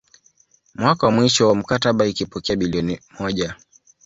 [0.75, 3.55] Mwaka wa mwisho wa mkataba ikipokea bilioni moja